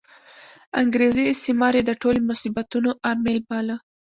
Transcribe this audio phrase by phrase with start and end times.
[0.81, 3.75] انګریزي استعمار یې د ټولو مصیبتونو عامل باله.